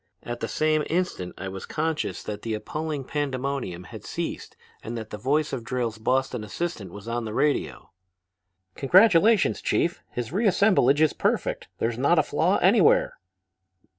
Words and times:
At 0.23 0.39
the 0.39 0.47
same 0.47 0.83
instant 0.89 1.35
I 1.37 1.47
was 1.47 1.67
conscious 1.67 2.23
that 2.23 2.41
the 2.41 2.55
appalling 2.55 3.03
pandemonium 3.03 3.83
had 3.83 4.03
ceased 4.03 4.57
and 4.81 4.97
that 4.97 5.11
the 5.11 5.17
voice 5.19 5.53
of 5.53 5.63
Drayle's 5.63 5.99
Boston 5.99 6.43
assistant 6.43 6.91
was 6.91 7.07
on 7.07 7.23
the 7.25 7.35
radio. 7.35 7.91
"'Congratulations, 8.73 9.61
Chief! 9.61 10.01
His 10.09 10.31
reassemblage 10.31 11.01
is 11.01 11.13
perfect. 11.13 11.67
There's 11.77 11.99
not 11.99 12.17
a 12.17 12.23
flaw 12.23 12.57
anywhere.' 12.63 13.19